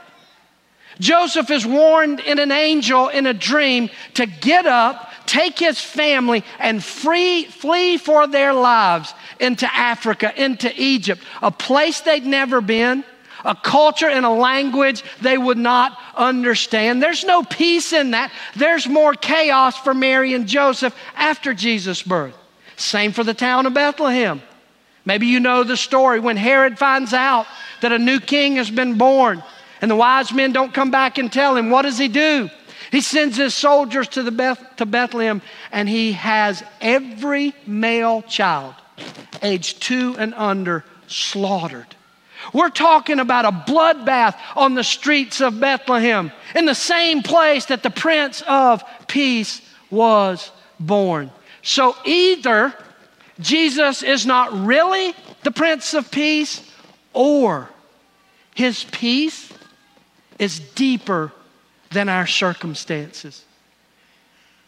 Joseph 1.00 1.50
is 1.50 1.66
warned 1.66 2.20
in 2.20 2.40
an 2.40 2.52
angel 2.52 3.10
in 3.10 3.26
a 3.26 3.34
dream 3.34 3.90
to 4.14 4.26
get 4.26 4.66
up, 4.66 5.12
take 5.26 5.60
his 5.60 5.80
family, 5.80 6.44
and 6.60 6.84
free, 6.84 7.46
flee 7.46 7.98
for 7.98 8.28
their 8.28 8.54
lives 8.54 9.14
into 9.40 9.72
Africa, 9.74 10.34
into 10.42 10.72
Egypt, 10.76 11.22
a 11.42 11.52
place 11.52 12.02
they'd 12.02 12.26
never 12.26 12.62
been, 12.62 13.04
a 13.46 13.56
culture 13.56 14.08
and 14.08 14.26
a 14.26 14.30
language 14.30 15.04
they 15.22 15.38
would 15.38 15.58
not 15.58 15.98
understand. 16.16 17.02
There's 17.02 17.26
no 17.26 17.44
peace 17.44 17.94
in 17.94 18.12
that. 18.12 18.32
There's 18.56 18.88
more 18.88 19.14
chaos 19.14 19.78
for 19.78 19.94
Mary 19.94 20.34
and 20.34 20.48
Joseph 20.48 20.96
after 21.16 21.54
Jesus' 21.54 22.02
birth. 22.02 22.36
Same 22.78 23.12
for 23.12 23.24
the 23.24 23.34
town 23.34 23.66
of 23.66 23.74
Bethlehem. 23.74 24.42
Maybe 25.06 25.28
you 25.28 25.40
know 25.40 25.64
the 25.64 25.76
story 25.76 26.20
when 26.20 26.38
Herod 26.38 26.80
finds 26.80 27.14
out 27.14 27.46
that 27.82 27.92
a 27.92 28.00
new 28.00 28.20
king 28.20 28.56
has 28.56 28.72
been 28.72 28.98
born 28.98 29.44
and 29.82 29.92
the 29.92 29.96
wise 29.98 30.32
men 30.32 30.54
don't 30.54 30.74
come 30.74 30.92
back 30.92 31.18
and 31.18 31.32
tell 31.32 31.58
him. 31.58 31.70
What 31.70 31.82
does 31.82 31.98
he 31.98 32.08
do? 32.08 32.50
He 32.94 33.02
sends 33.02 33.38
his 33.38 33.56
soldiers 33.56 34.08
to, 34.10 34.22
the 34.22 34.30
Beth, 34.30 34.64
to 34.76 34.86
Bethlehem 34.86 35.42
and 35.72 35.90
he 35.90 36.12
has 36.12 36.64
every 36.80 37.56
male 37.66 38.22
child, 38.22 38.76
age 39.42 39.80
two 39.80 40.16
and 40.20 40.32
under, 40.36 40.86
slaughtered. 41.08 41.88
We're 42.54 42.70
talking 42.70 43.18
about 43.20 43.46
a 43.46 43.52
bloodbath 43.52 44.36
on 44.56 44.76
the 44.76 44.84
streets 44.84 45.42
of 45.42 45.60
Bethlehem, 45.60 46.32
in 46.54 46.68
the 46.68 46.76
same 46.76 47.24
place 47.24 47.66
that 47.66 47.82
the 47.82 47.90
Prince 47.90 48.44
of 48.48 48.84
Peace 49.08 49.68
was 49.90 50.52
born. 50.80 51.32
So 51.64 51.96
either 52.06 52.76
Jesus 53.40 54.04
is 54.04 54.28
not 54.28 54.54
really 54.54 55.16
the 55.42 55.50
Prince 55.50 55.96
of 55.96 56.12
Peace, 56.12 56.62
or 57.12 57.72
his 58.54 58.84
peace 58.84 59.52
is 60.38 60.60
deeper 60.60 61.32
than 61.94 62.10
our 62.10 62.28
circumstances. 62.28 63.46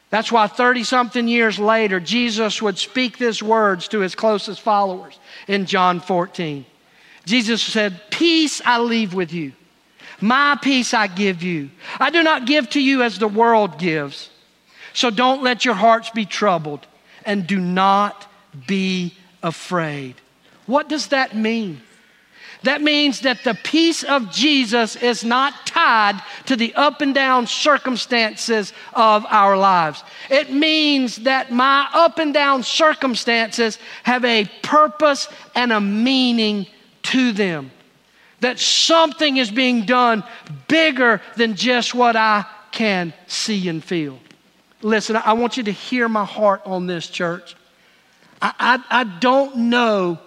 That's 0.09 0.31
why 0.31 0.47
30 0.47 0.83
something 0.83 1.27
years 1.27 1.59
later, 1.59 1.99
Jesus 1.99 2.61
would 2.61 2.77
speak 2.77 3.17
these 3.17 3.43
words 3.43 3.87
to 3.89 3.99
his 3.99 4.15
closest 4.15 4.61
followers 4.61 5.19
in 5.47 5.65
John 5.65 5.99
14. 5.99 6.65
Jesus 7.25 7.61
said, 7.61 7.99
Peace 8.11 8.61
I 8.63 8.79
leave 8.79 9.13
with 9.13 9.33
you, 9.33 9.51
my 10.21 10.57
peace 10.61 10.93
I 10.93 11.07
give 11.07 11.43
you. 11.43 11.69
I 11.99 12.11
do 12.11 12.23
not 12.23 12.45
give 12.45 12.69
to 12.71 12.81
you 12.81 13.01
as 13.01 13.19
the 13.19 13.27
world 13.27 13.79
gives. 13.79 14.29
So 14.93 15.09
don't 15.09 15.43
let 15.43 15.65
your 15.65 15.73
hearts 15.73 16.09
be 16.11 16.25
troubled 16.25 16.87
and 17.25 17.45
do 17.45 17.59
not 17.59 18.31
be 18.67 19.13
afraid. 19.43 20.15
What 20.65 20.87
does 20.87 21.07
that 21.07 21.35
mean? 21.35 21.81
That 22.63 22.81
means 22.81 23.21
that 23.21 23.43
the 23.43 23.53
peace 23.53 24.03
of 24.03 24.31
Jesus 24.31 24.95
is 24.95 25.23
not 25.23 25.64
tied 25.75 26.21
to 26.45 26.55
the 26.55 26.73
up 26.75 27.01
and 27.01 27.13
down 27.13 27.47
circumstances 27.47 28.71
of 28.93 29.25
our 29.29 29.57
lives. 29.57 30.03
It 30.29 30.51
means 30.51 31.17
that 31.17 31.51
my 31.51 31.87
up 31.93 32.17
and 32.17 32.33
down 32.33 32.63
circumstances 32.63 33.77
have 34.03 34.23
a 34.23 34.45
purpose 34.63 35.27
and 35.53 35.73
a 35.73 35.81
meaning 35.81 36.67
to 37.03 37.33
them. 37.33 37.71
That 38.39 38.59
something 38.59 39.37
is 39.37 39.51
being 39.51 39.85
done 39.85 40.23
bigger 40.67 41.21
than 41.35 41.55
just 41.55 41.93
what 41.93 42.15
I 42.15 42.45
can 42.71 43.13
see 43.27 43.67
and 43.67 43.83
feel. 43.83 44.19
Listen, 44.81 45.15
I 45.15 45.33
want 45.33 45.57
you 45.57 45.63
to 45.63 45.71
hear 45.71 46.07
my 46.07 46.25
heart 46.25 46.61
on 46.65 46.85
this, 46.85 47.07
church. 47.07 47.55
I, 48.41 48.53
I, 48.59 49.01
I 49.01 49.03
don't 49.03 49.55
know 49.69 50.19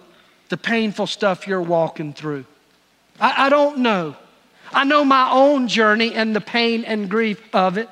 the 0.49 0.57
painful 0.57 1.07
stuff 1.07 1.47
you're 1.47 1.61
walking 1.61 2.13
through. 2.13 2.45
I, 3.19 3.45
I 3.45 3.49
don't 3.49 3.79
know. 3.79 4.15
I 4.73 4.83
know 4.83 5.03
my 5.03 5.29
own 5.31 5.67
journey 5.67 6.13
and 6.13 6.35
the 6.35 6.41
pain 6.41 6.83
and 6.83 7.09
grief 7.09 7.41
of 7.53 7.77
it. 7.77 7.89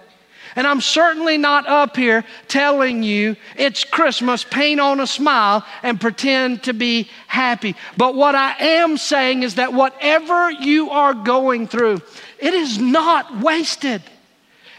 And 0.55 0.65
I'm 0.65 0.81
certainly 0.81 1.37
not 1.37 1.67
up 1.67 1.95
here 1.95 2.23
telling 2.47 3.03
you 3.03 3.35
it's 3.55 3.83
Christmas, 3.83 4.43
paint 4.43 4.79
on 4.79 4.99
a 4.99 5.05
smile, 5.05 5.63
and 5.83 6.01
pretend 6.01 6.63
to 6.63 6.73
be 6.73 7.09
happy. 7.27 7.75
But 7.95 8.15
what 8.15 8.33
I 8.33 8.55
am 8.57 8.97
saying 8.97 9.43
is 9.43 9.55
that 9.55 9.73
whatever 9.73 10.49
you 10.49 10.89
are 10.89 11.13
going 11.13 11.67
through, 11.67 12.01
it 12.39 12.55
is 12.55 12.79
not 12.79 13.39
wasted. 13.39 14.01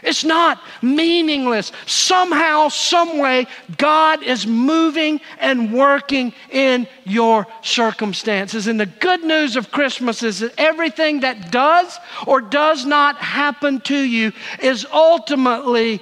It's 0.01 0.23
not 0.23 0.61
meaningless. 0.81 1.71
Somehow, 1.85 2.69
someway, 2.69 3.47
God 3.77 4.23
is 4.23 4.47
moving 4.47 5.19
and 5.39 5.73
working 5.73 6.33
in 6.51 6.87
your 7.03 7.45
circumstances. 7.61 8.67
And 8.67 8.79
the 8.79 8.85
good 8.85 9.23
news 9.23 9.55
of 9.55 9.71
Christmas 9.71 10.23
is 10.23 10.39
that 10.39 10.53
everything 10.57 11.21
that 11.21 11.51
does 11.51 11.97
or 12.25 12.41
does 12.41 12.85
not 12.85 13.17
happen 13.17 13.81
to 13.81 13.97
you 13.97 14.31
is 14.61 14.85
ultimately 14.91 16.01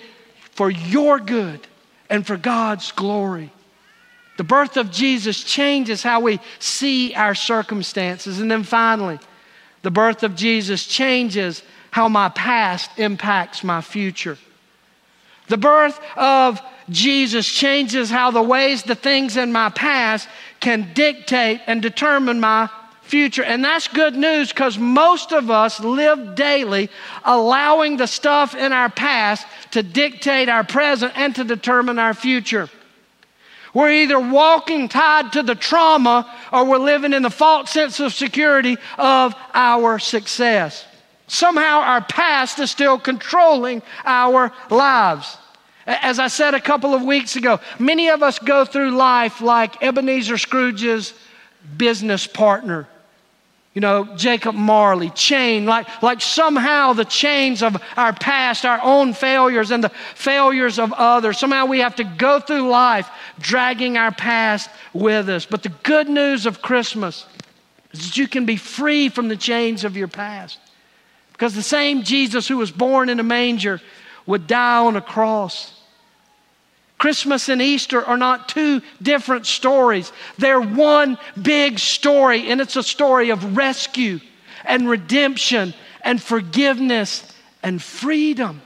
for 0.52 0.70
your 0.70 1.20
good 1.20 1.68
and 2.10 2.26
for 2.26 2.38
God's 2.38 2.92
glory. 2.92 3.52
The 4.38 4.44
birth 4.44 4.78
of 4.78 4.92
Jesus 4.92 5.44
changes 5.44 6.04
how 6.04 6.20
we 6.20 6.40
see 6.60 7.16
our 7.16 7.34
circumstances. 7.34 8.40
And 8.40 8.50
then 8.50 8.64
finally, 8.64 9.20
the 9.82 9.92
birth 9.92 10.22
of 10.24 10.36
Jesus 10.36 10.86
changes 10.86 11.64
how 11.92 12.10
my 12.10 12.30
past 12.30 12.92
impacts 12.98 13.64
my 13.64 13.82
future. 13.82 14.38
The 15.48 15.58
birth 15.58 16.00
of 16.16 16.62
Jesus 16.90 17.48
changes 17.48 18.10
how 18.10 18.32
the 18.32 18.42
ways, 18.42 18.84
the 18.84 18.96
things 18.96 19.38
in 19.38 19.52
my 19.52 19.70
past 19.70 20.28
can 20.60 20.94
dictate 20.94 21.62
and 21.68 21.82
determine 21.82 22.40
my 22.40 22.70
future. 23.02 23.44
And 23.44 23.64
that's 23.64 23.88
good 23.88 24.16
news 24.16 24.50
because 24.50 24.78
most 24.78 25.32
of 25.32 25.50
us 25.50 25.80
live 25.80 26.36
daily 26.36 26.90
allowing 27.24 27.98
the 27.98 28.08
stuff 28.08 28.56
in 28.56 28.74
our 28.74 28.90
past 28.90 29.48
to 29.72 29.82
dictate 29.82 30.50
our 30.50 30.64
present 30.64 31.14
and 31.16 31.34
to 31.36 31.44
determine 31.44 32.00
our 32.00 32.14
future. 32.14 32.70
We're 33.74 33.92
either 33.92 34.20
walking 34.20 34.90
tied 34.90 35.34
to 35.34 35.44
the 35.44 35.56
trauma 35.56 36.34
or 36.52 36.66
we're 36.66 36.78
living 36.78 37.14
in 37.14 37.22
the 37.22 37.30
false 37.30 37.70
sense 37.70 38.00
of 38.00 38.14
security 38.14 38.78
of 38.98 39.36
our 39.54 40.00
success. 40.00 40.86
Somehow 41.28 41.82
our 41.82 42.02
past 42.02 42.58
is 42.60 42.72
still 42.72 42.98
controlling 42.98 43.82
our 44.06 44.54
lives. 44.70 45.38
As 45.86 46.20
I 46.20 46.28
said 46.28 46.54
a 46.54 46.62
couple 46.62 46.94
of 46.94 47.04
weeks 47.04 47.36
ago, 47.36 47.60
many 47.80 48.10
of 48.10 48.24
us 48.24 48.40
go 48.40 48.66
through 48.66 48.92
life 48.92 49.42
like 49.42 49.82
Ebenezer 49.84 50.38
Scrooge's 50.38 51.14
business 51.78 52.28
partner. 52.28 52.88
You 53.74 53.82
know, 53.82 54.16
Jacob 54.16 54.56
Marley, 54.56 55.12
chain, 55.12 55.66
like, 55.66 56.02
like 56.02 56.20
somehow 56.20 56.94
the 56.94 57.06
chains 57.06 57.62
of 57.62 57.78
our 57.96 58.12
past, 58.12 58.66
our 58.66 58.80
own 58.82 59.14
failures, 59.14 59.70
and 59.70 59.84
the 59.84 59.92
failures 60.16 60.80
of 60.80 60.92
others, 60.94 61.38
somehow 61.38 61.68
we 61.68 61.80
have 61.80 61.96
to 61.98 62.04
go 62.04 62.40
through 62.40 62.70
life 62.70 63.08
dragging 63.40 63.96
our 63.96 64.12
past 64.12 64.70
with 64.94 65.30
us. 65.30 65.46
But 65.46 65.62
the 65.62 65.70
good 65.84 66.10
news 66.10 66.48
of 66.48 66.62
Christmas 66.62 67.28
is 67.92 68.08
that 68.08 68.18
you 68.18 68.28
can 68.28 68.46
be 68.46 68.56
free 68.56 69.10
from 69.10 69.28
the 69.28 69.38
chains 69.38 69.84
of 69.84 69.96
your 69.96 70.08
past. 70.08 70.58
Because 71.38 71.54
the 71.54 71.62
same 71.62 72.02
Jesus 72.02 72.48
who 72.48 72.58
was 72.58 72.72
born 72.72 73.10
in 73.10 73.20
a 73.20 73.24
manger 73.24 73.80
would 74.26 74.48
die 74.48 74.84
on 74.84 74.96
a 74.96 75.02
cross. 75.02 75.72
Christmas 76.98 77.48
and 77.48 77.62
Easter 77.62 78.04
are 78.04 78.18
not 78.18 78.50
two 78.50 78.82
different 79.04 79.46
stories. 79.46 80.12
They're 80.40 80.60
one 80.60 81.20
big 81.40 81.78
story, 81.78 82.50
and 82.50 82.60
it's 82.60 82.76
a 82.76 82.82
story 82.82 83.30
of 83.30 83.56
rescue 83.56 84.20
and 84.66 84.90
redemption 84.90 85.76
and 86.02 86.20
forgiveness 86.20 87.32
and 87.62 87.80
freedom. 87.82 88.64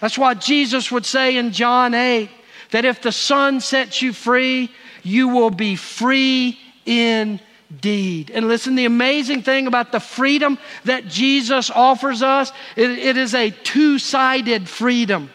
That's 0.00 0.16
why 0.16 0.34
Jesus 0.34 0.90
would 0.90 1.04
say 1.04 1.36
in 1.36 1.52
John 1.52 1.92
8 1.92 2.30
that 2.70 2.86
if 2.86 3.02
the 3.02 3.12
Son 3.12 3.60
sets 3.60 4.00
you 4.00 4.14
free, 4.14 4.70
you 5.02 5.28
will 5.28 5.50
be 5.50 5.76
free 5.76 6.58
in 6.86 7.40
deed. 7.80 8.30
And 8.30 8.48
listen, 8.48 8.74
the 8.74 8.84
amazing 8.84 9.42
thing 9.42 9.66
about 9.66 9.92
the 9.92 10.00
freedom 10.00 10.58
that 10.84 11.08
Jesus 11.08 11.70
offers 11.70 12.22
us, 12.22 12.52
it, 12.76 12.90
it 12.90 13.16
is 13.16 13.34
a 13.34 13.50
two 13.50 13.98
sided 13.98 14.68
freedom. 14.68 15.30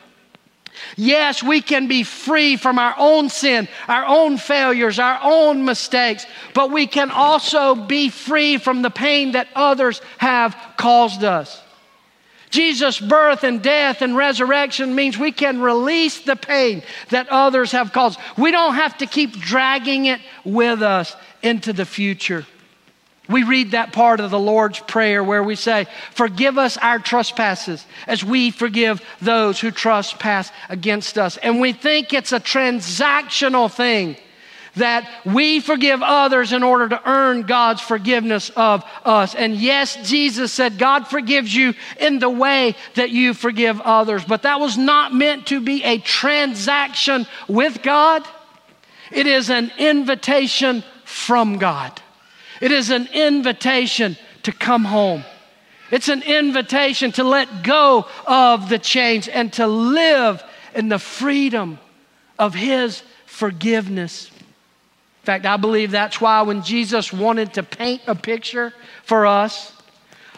Yes, 0.95 1.43
we 1.43 1.61
can 1.61 1.87
be 1.87 2.03
free 2.03 2.55
from 2.55 2.79
our 2.79 2.95
own 2.97 3.29
sin, 3.29 3.67
our 3.87 4.05
own 4.05 4.37
failures, 4.37 4.99
our 4.99 5.19
own 5.21 5.65
mistakes, 5.65 6.25
but 6.53 6.71
we 6.71 6.87
can 6.87 7.11
also 7.11 7.75
be 7.75 8.09
free 8.09 8.57
from 8.57 8.81
the 8.81 8.89
pain 8.89 9.33
that 9.33 9.47
others 9.55 10.01
have 10.17 10.57
caused 10.77 11.23
us. 11.23 11.61
Jesus' 12.49 12.99
birth 12.99 13.43
and 13.43 13.61
death 13.61 14.01
and 14.01 14.15
resurrection 14.15 14.95
means 14.95 15.17
we 15.17 15.31
can 15.31 15.61
release 15.61 16.21
the 16.21 16.35
pain 16.35 16.81
that 17.09 17.29
others 17.29 17.71
have 17.71 17.93
caused. 17.93 18.19
We 18.37 18.51
don't 18.51 18.75
have 18.75 18.97
to 18.99 19.05
keep 19.05 19.33
dragging 19.33 20.05
it 20.05 20.19
with 20.43 20.81
us 20.81 21.15
into 21.41 21.73
the 21.73 21.85
future. 21.85 22.45
We 23.29 23.43
read 23.43 23.71
that 23.71 23.93
part 23.93 24.19
of 24.19 24.31
the 24.31 24.39
Lord's 24.39 24.79
Prayer 24.79 25.23
where 25.23 25.43
we 25.43 25.55
say, 25.55 25.85
Forgive 26.15 26.57
us 26.57 26.77
our 26.77 26.97
trespasses 26.97 27.85
as 28.07 28.23
we 28.23 28.49
forgive 28.49 29.03
those 29.21 29.59
who 29.59 29.69
trespass 29.69 30.51
against 30.67 31.19
us. 31.19 31.37
And 31.37 31.61
we 31.61 31.73
think 31.73 32.11
it's 32.11 32.31
a 32.31 32.39
transactional 32.39 33.71
thing 33.71 34.17
that 34.79 35.09
we 35.25 35.61
forgive 35.61 36.01
others 36.01 36.51
in 36.51 36.63
order 36.63 36.89
to 36.89 37.09
earn 37.09 37.43
God's 37.43 37.81
forgiveness 37.81 38.49
of 38.55 38.83
us. 39.05 39.35
And 39.35 39.55
yes, 39.55 40.09
Jesus 40.09 40.51
said, 40.51 40.77
God 40.77 41.07
forgives 41.07 41.55
you 41.55 41.73
in 41.99 42.19
the 42.19 42.29
way 42.29 42.75
that 42.95 43.11
you 43.11 43.33
forgive 43.33 43.79
others. 43.81 44.25
But 44.25 44.41
that 44.41 44.59
was 44.59 44.77
not 44.77 45.13
meant 45.13 45.47
to 45.47 45.61
be 45.61 45.83
a 45.83 45.99
transaction 45.99 47.27
with 47.47 47.81
God, 47.81 48.25
it 49.11 49.25
is 49.25 49.49
an 49.49 49.71
invitation 49.77 50.83
from 51.05 51.57
God. 51.57 51.99
It 52.61 52.71
is 52.71 52.89
an 52.91 53.07
invitation 53.13 54.17
to 54.43 54.51
come 54.51 54.85
home. 54.85 55.23
It's 55.91 56.09
an 56.09 56.21
invitation 56.21 57.11
to 57.13 57.23
let 57.23 57.63
go 57.63 58.05
of 58.27 58.69
the 58.69 58.77
chains 58.77 59.27
and 59.27 59.51
to 59.53 59.65
live 59.65 60.43
in 60.75 60.89
the 60.89 60.99
freedom 60.99 61.79
of 62.37 62.53
His 62.53 63.01
forgiveness. 63.25 64.29
Fact, 65.29 65.45
I 65.45 65.57
believe 65.57 65.91
that's 65.91 66.19
why 66.19 66.41
when 66.41 66.63
Jesus 66.63 67.13
wanted 67.13 67.53
to 67.53 67.61
paint 67.61 68.01
a 68.07 68.15
picture 68.15 68.73
for 69.03 69.27
us 69.27 69.71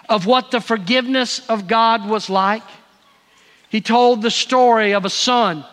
of 0.10 0.26
what 0.26 0.52
the 0.52 0.60
forgiveness 0.60 1.48
of 1.48 1.66
God 1.66 2.10
was 2.10 2.30
like, 2.30 2.64
He 3.70 3.80
told 3.80 4.22
the 4.22 4.30
story 4.30 4.94
of 4.94 5.06
a 5.06 5.10
son 5.10 5.64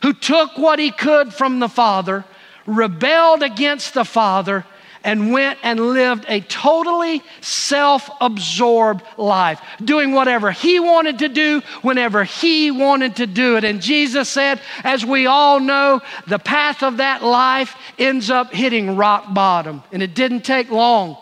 who 0.00 0.14
took 0.14 0.56
what 0.56 0.78
he 0.78 0.90
could 0.90 1.34
from 1.34 1.58
the 1.58 1.68
Father, 1.68 2.24
rebelled 2.64 3.42
against 3.42 3.92
the 3.92 4.06
Father, 4.06 4.64
and 5.06 5.32
went 5.32 5.58
and 5.62 5.78
lived 5.78 6.24
a 6.28 6.40
totally 6.40 7.22
self 7.40 8.10
absorbed 8.20 9.04
life, 9.16 9.62
doing 9.82 10.10
whatever 10.10 10.50
he 10.50 10.80
wanted 10.80 11.20
to 11.20 11.28
do 11.28 11.62
whenever 11.80 12.24
he 12.24 12.72
wanted 12.72 13.16
to 13.16 13.26
do 13.26 13.56
it. 13.56 13.62
And 13.62 13.80
Jesus 13.80 14.28
said, 14.28 14.60
as 14.82 15.06
we 15.06 15.26
all 15.26 15.60
know, 15.60 16.02
the 16.26 16.40
path 16.40 16.82
of 16.82 16.96
that 16.96 17.22
life 17.22 17.76
ends 17.98 18.30
up 18.30 18.52
hitting 18.52 18.96
rock 18.96 19.32
bottom. 19.32 19.82
And 19.92 20.02
it 20.02 20.14
didn't 20.14 20.42
take 20.42 20.70
long 20.72 21.16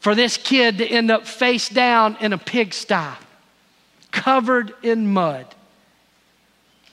for 0.00 0.14
this 0.14 0.36
kid 0.36 0.78
to 0.78 0.86
end 0.86 1.10
up 1.10 1.26
face 1.26 1.70
down 1.70 2.18
in 2.20 2.34
a 2.34 2.38
pigsty, 2.38 3.16
covered 4.12 4.74
in 4.82 5.10
mud. 5.10 5.46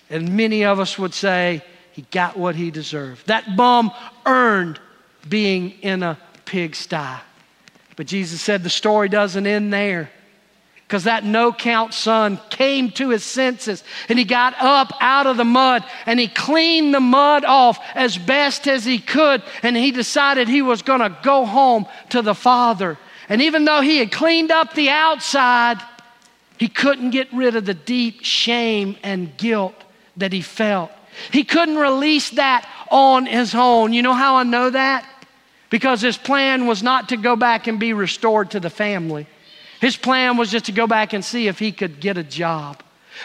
And 0.09 0.37
many 0.37 0.63
of 0.63 0.79
us 0.79 0.97
would 0.97 1.13
say, 1.13 1.61
he 1.91 2.03
got 2.11 2.37
what 2.37 2.55
he 2.55 2.71
deserved. 2.71 3.27
That 3.27 3.57
bum 3.57 3.91
earned 4.25 4.79
being 5.27 5.71
in 5.81 6.03
a 6.03 6.17
pigsty. 6.45 7.21
But 7.95 8.07
Jesus 8.07 8.41
said 8.41 8.63
the 8.63 8.69
story 8.69 9.09
doesn't 9.09 9.45
end 9.45 9.73
there. 9.73 10.09
Because 10.87 11.03
that 11.03 11.25
no 11.25 11.51
count 11.51 11.93
son 11.93 12.39
came 12.49 12.91
to 12.91 13.09
his 13.09 13.25
senses 13.25 13.83
and 14.07 14.17
he 14.17 14.23
got 14.23 14.55
up 14.57 14.93
out 15.01 15.27
of 15.27 15.35
the 15.35 15.43
mud 15.43 15.83
and 16.05 16.17
he 16.17 16.29
cleaned 16.29 16.93
the 16.93 17.01
mud 17.01 17.43
off 17.43 17.77
as 17.93 18.17
best 18.17 18.69
as 18.69 18.85
he 18.85 18.97
could. 18.97 19.43
And 19.63 19.75
he 19.75 19.91
decided 19.91 20.47
he 20.47 20.61
was 20.61 20.81
going 20.81 21.01
to 21.01 21.17
go 21.23 21.45
home 21.45 21.87
to 22.11 22.21
the 22.21 22.33
father. 22.33 22.97
And 23.27 23.41
even 23.41 23.65
though 23.65 23.81
he 23.81 23.97
had 23.97 24.13
cleaned 24.13 24.49
up 24.49 24.75
the 24.75 24.89
outside, 24.89 25.81
he 26.57 26.69
couldn't 26.69 27.09
get 27.09 27.33
rid 27.33 27.57
of 27.57 27.65
the 27.65 27.73
deep 27.73 28.23
shame 28.23 28.95
and 29.03 29.35
guilt 29.35 29.75
that 30.15 30.31
he 30.31 30.41
felt. 30.41 30.89
He 31.31 31.43
couldn't 31.43 31.75
release 31.75 32.29
that 32.31 32.65
on 32.89 33.25
his 33.25 33.53
own. 33.53 33.91
You 33.91 34.03
know 34.03 34.13
how 34.13 34.35
I 34.37 34.43
know 34.43 34.69
that? 34.69 35.05
Because 35.69 36.01
his 36.01 36.17
plan 36.17 36.67
was 36.67 36.81
not 36.81 37.09
to 37.09 37.17
go 37.17 37.35
back 37.35 37.67
and 37.67 37.79
be 37.79 37.93
restored 37.93 38.51
to 38.51 38.59
the 38.59 38.69
family. 38.69 39.27
His 39.81 39.95
plan 39.95 40.37
was 40.37 40.49
just 40.49 40.65
to 40.65 40.71
go 40.71 40.87
back 40.87 41.13
and 41.13 41.23
see 41.23 41.47
if 41.47 41.59
he 41.59 41.71
could 41.71 41.99
get 41.99 42.17
a 42.17 42.23
job. 42.23 42.81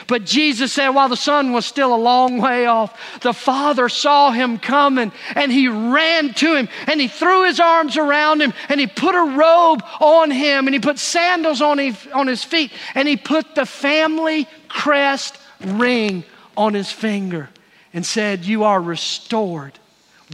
But 0.07 0.25
Jesus 0.25 0.73
said, 0.73 0.91
while 0.91 1.09
the 1.09 1.17
son 1.17 1.53
was 1.53 1.67
still 1.67 1.95
a 1.95 1.97
long 1.97 2.39
way 2.39 2.67
off, 2.67 3.21
the 3.21 3.33
father 3.33 3.89
saw 3.89 4.31
him 4.31 4.59
coming 4.59 5.13
and 5.35 5.53
he 5.53 5.69
ran 5.69 6.35
to 6.35 6.55
him 6.55 6.69
and 6.87 7.01
he 7.01 7.09
threw 7.09 7.45
his 7.45 7.61
arms 7.61 7.97
around 7.97 8.41
him 8.41 8.55
and 8.69 8.81
he 8.81 8.87
put 8.87 9.15
a 9.15 9.37
robe 9.37 9.85
on 10.01 10.31
him 10.31 10.67
and 10.67 10.75
he 10.75 10.81
put 10.81 10.99
sandals 10.99 11.61
on 11.61 11.79
his, 11.79 12.07
on 12.15 12.27
his 12.27 12.43
feet 12.43 12.73
and 12.95 13.07
he 13.07 13.17
put 13.17 13.55
the 13.55 13.67
family 13.67 14.49
crest 14.69 15.37
ring 15.61 16.25
on 16.57 16.75
his 16.75 16.91
finger 16.91 17.51
and 17.93 18.05
said, 18.05 18.45
You 18.45 18.65
are 18.65 18.81
restored. 18.81 19.79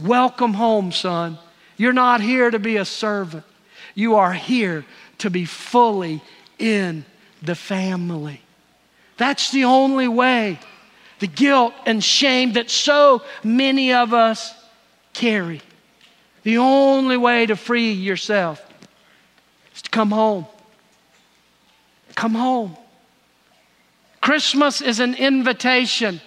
Welcome 0.03 0.53
home, 0.53 0.91
son. 0.91 1.37
You're 1.79 1.93
not 1.93 2.19
here 2.19 2.51
to 2.51 2.59
be 2.59 2.75
a 2.75 2.83
servant, 2.83 3.45
you 3.95 4.17
are 4.17 4.33
here 4.33 4.85
to 5.19 5.29
be 5.29 5.45
fully 5.45 6.21
in 6.59 7.05
the 7.41 7.55
family. 7.55 8.41
That's 9.15 9.51
the 9.51 9.63
only 9.63 10.09
way. 10.09 10.59
The 11.19 11.27
guilt 11.27 11.73
and 11.85 12.03
shame 12.03 12.53
that 12.53 12.69
so 12.69 13.23
many 13.45 13.93
of 13.93 14.13
us 14.13 14.53
carry. 15.13 15.61
The 16.43 16.57
only 16.57 17.15
way 17.15 17.45
to 17.45 17.55
free 17.55 17.93
yourself 17.93 18.61
is 19.73 19.81
to 19.83 19.89
come 19.89 20.11
home. 20.11 20.47
Come 22.15 22.35
home. 22.35 22.75
Christmas 24.19 24.81
is 24.81 24.99
an 24.99 25.15
invitation 25.15 26.19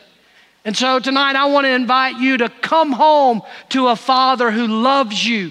and 0.64 0.76
so 0.76 1.00
tonight 1.00 1.34
I 1.34 1.46
want 1.46 1.64
to 1.64 1.70
invite 1.70 2.18
you 2.18 2.36
to 2.38 2.48
come 2.48 2.92
home 2.92 3.42
to 3.70 3.88
a 3.88 3.96
father 3.96 4.50
who 4.50 4.66
loves 4.66 5.26
you 5.26 5.50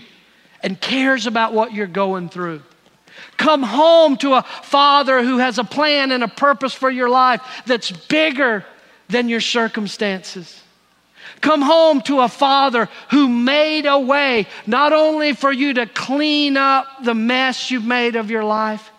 and 0.64 0.80
cares 0.80 1.28
about 1.28 1.54
what 1.54 1.74
you're 1.74 1.88
going 1.88 2.30
through. 2.30 2.62
Come 3.36 3.64
home 3.64 4.18
to 4.18 4.36
a 4.36 4.44
father 4.64 5.24
who 5.24 5.40
has 5.40 5.58
a 5.58 5.64
plan 5.64 6.12
and 6.12 6.24
a 6.24 6.28
purpose 6.28 6.74
for 6.74 6.90
your 6.90 7.10
life 7.10 7.42
that's 7.66 7.92
bigger 7.92 8.66
than 9.10 9.28
your 9.28 9.42
circumstances. 9.42 10.62
Come 11.42 11.62
home 11.62 12.02
to 12.02 12.22
a 12.22 12.30
father 12.30 12.88
who 13.10 13.28
made 13.28 13.86
a 13.86 14.00
way 14.00 14.48
not 14.66 14.94
only 14.94 15.34
for 15.34 15.52
you 15.52 15.74
to 15.74 15.88
clean 15.88 16.56
up 16.56 16.86
the 17.04 17.16
mess 17.16 17.72
you've 17.72 17.86
made 17.86 18.16
of 18.16 18.32
your 18.32 18.44
life, 18.44 18.92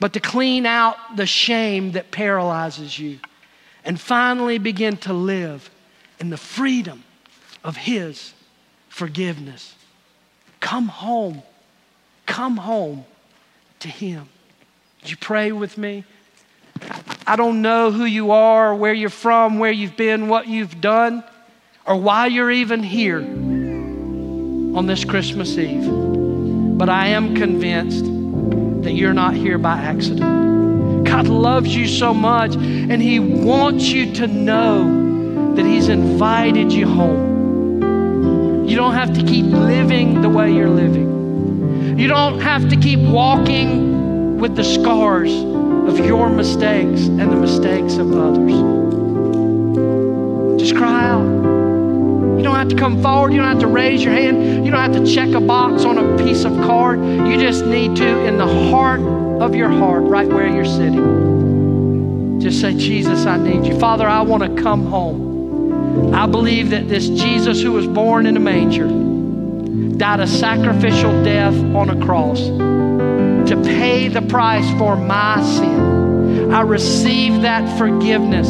but 0.00 0.12
to 0.14 0.20
clean 0.20 0.66
out 0.66 0.96
the 1.16 1.26
shame 1.26 1.92
that 1.92 2.10
paralyzes 2.10 2.98
you 2.98 3.20
and 3.84 3.98
finally 4.00 4.58
begin 4.58 4.96
to 4.98 5.12
live 5.12 5.70
in 6.18 6.30
the 6.30 6.36
freedom 6.36 7.04
of 7.64 7.76
His 7.76 8.32
forgiveness. 8.88 9.74
Come 10.60 10.88
home. 10.88 11.42
Come 12.26 12.56
home 12.56 13.04
to 13.80 13.88
Him. 13.88 14.28
Would 15.00 15.10
you 15.10 15.16
pray 15.16 15.52
with 15.52 15.78
me? 15.78 16.04
I 17.26 17.36
don't 17.36 17.62
know 17.62 17.90
who 17.90 18.04
you 18.04 18.30
are, 18.30 18.74
where 18.74 18.92
you're 18.92 19.08
from, 19.08 19.58
where 19.58 19.72
you've 19.72 19.96
been, 19.96 20.28
what 20.28 20.46
you've 20.48 20.80
done, 20.80 21.24
or 21.86 21.96
why 21.96 22.26
you're 22.26 22.50
even 22.50 22.82
here 22.82 23.20
on 23.20 24.86
this 24.86 25.04
Christmas 25.04 25.56
Eve. 25.56 25.88
But 26.78 26.88
I 26.88 27.08
am 27.08 27.34
convinced 27.34 28.04
that 28.84 28.92
you're 28.92 29.12
not 29.12 29.34
here 29.34 29.58
by 29.58 29.78
accident. 29.78 30.39
God 31.10 31.26
loves 31.26 31.74
you 31.74 31.88
so 31.88 32.14
much, 32.14 32.54
and 32.54 33.02
He 33.02 33.18
wants 33.18 33.88
you 33.88 34.12
to 34.14 34.28
know 34.28 35.54
that 35.56 35.66
He's 35.66 35.88
invited 35.88 36.70
you 36.72 36.86
home. 36.86 38.68
You 38.68 38.76
don't 38.76 38.94
have 38.94 39.12
to 39.14 39.24
keep 39.24 39.46
living 39.46 40.22
the 40.22 40.28
way 40.28 40.52
you're 40.54 40.70
living. 40.70 41.98
You 41.98 42.06
don't 42.06 42.38
have 42.38 42.68
to 42.68 42.76
keep 42.76 43.00
walking 43.00 44.38
with 44.38 44.54
the 44.54 44.62
scars 44.62 45.32
of 45.32 45.98
your 45.98 46.30
mistakes 46.30 47.08
and 47.08 47.32
the 47.32 47.36
mistakes 47.36 47.96
of 47.96 48.12
others. 48.12 48.52
Just 50.60 50.76
cry 50.76 51.08
out. 51.08 51.24
You 52.36 52.44
don't 52.44 52.54
have 52.54 52.68
to 52.68 52.76
come 52.76 53.02
forward. 53.02 53.32
You 53.32 53.38
don't 53.38 53.48
have 53.48 53.58
to 53.58 53.66
raise 53.66 54.04
your 54.04 54.12
hand. 54.12 54.64
You 54.64 54.70
don't 54.70 54.92
have 54.92 55.04
to 55.04 55.12
check 55.12 55.30
a 55.30 55.40
box 55.40 55.84
on 55.84 55.98
a 55.98 56.16
piece 56.24 56.44
of 56.44 56.52
card. 56.58 57.00
You 57.00 57.36
just 57.36 57.66
need 57.66 57.96
to, 57.96 58.24
in 58.26 58.38
the 58.38 58.46
heart 58.70 59.00
of 59.40 59.54
your 59.54 59.70
heart, 59.70 60.02
right 60.02 60.28
where 60.28 60.46
you're 60.46 60.64
sitting, 60.64 62.38
just 62.40 62.60
say, 62.60 62.74
Jesus, 62.74 63.26
I 63.26 63.36
need 63.38 63.66
you. 63.66 63.78
Father, 63.78 64.06
I 64.06 64.22
want 64.22 64.42
to 64.42 64.62
come 64.62 64.86
home. 64.86 66.14
I 66.14 66.26
believe 66.26 66.70
that 66.70 66.88
this 66.88 67.08
Jesus 67.08 67.60
who 67.62 67.72
was 67.72 67.86
born 67.86 68.26
in 68.26 68.36
a 68.36 68.40
manger 68.40 68.88
died 69.96 70.20
a 70.20 70.26
sacrificial 70.26 71.24
death 71.24 71.54
on 71.74 71.90
a 71.90 72.04
cross 72.04 72.40
to 72.40 73.60
pay 73.64 74.08
the 74.08 74.22
price 74.22 74.68
for 74.78 74.96
my 74.96 75.42
sin. 75.42 76.52
I 76.52 76.60
receive 76.62 77.42
that 77.42 77.78
forgiveness 77.78 78.48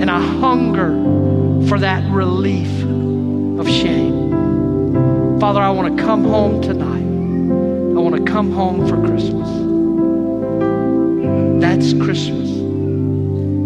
And 0.00 0.08
I 0.10 0.20
hunger 0.20 0.90
for 1.68 1.78
that 1.80 2.08
relief 2.12 2.70
of 3.58 3.68
shame. 3.68 4.30
Father, 5.40 5.60
I 5.60 5.70
want 5.70 5.96
to 5.96 6.02
come 6.04 6.22
home 6.24 6.62
tonight. 6.62 6.97
Want 8.08 8.24
to 8.24 8.32
come 8.32 8.52
home 8.52 8.88
for 8.88 8.96
Christmas. 9.06 9.50
That's 11.60 11.92
Christmas. 11.92 12.48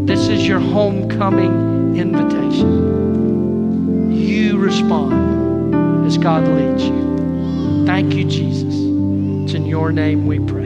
This 0.05 0.27
is 0.27 0.49
your 0.49 0.59
homecoming 0.59 1.95
invitation. 1.95 4.11
You 4.11 4.59
respond 4.59 6.07
as 6.07 6.19
God 6.19 6.49
leads 6.49 6.83
you. 6.83 7.85
Thank 7.87 8.15
you, 8.15 8.25
Jesus. 8.25 8.75
It's 9.45 9.55
in 9.55 9.65
your 9.65 9.93
name 9.93 10.27
we 10.27 10.41
pray. 10.41 10.62